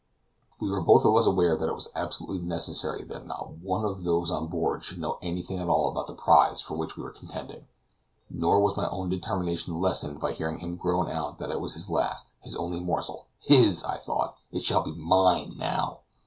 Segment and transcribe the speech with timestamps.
[0.59, 4.03] We were both of us aware that it was absolutely necessary that not one of
[4.03, 7.11] those on board should know anything at all about the prize for which we were
[7.11, 7.67] contending.
[8.27, 11.87] Nor was my own determination lessened by hearing him groan out that it was his
[11.87, 13.27] last, his only morsel.
[13.37, 15.99] "His!" I thought; "it shall be mine now!"